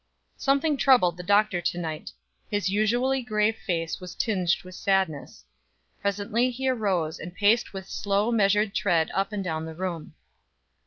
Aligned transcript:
Something 0.37 0.77
troubled 0.77 1.15
the 1.17 1.21
Doctor 1.21 1.61
to 1.61 1.77
night; 1.77 2.09
his 2.49 2.69
usually 2.71 3.21
grave 3.21 3.55
face 3.55 4.01
was 4.01 4.15
tinged 4.15 4.63
with 4.63 4.73
sadness. 4.73 5.45
Presently 5.99 6.49
he 6.49 6.67
arose 6.67 7.19
and 7.19 7.35
paced 7.35 7.71
with 7.71 7.87
slow 7.87 8.31
measured 8.31 8.73
tread 8.73 9.11
up 9.13 9.31
and 9.31 9.43
down 9.43 9.65
the 9.65 9.75
room. 9.75 10.15